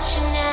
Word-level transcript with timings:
you 0.00 0.22
know 0.32 0.49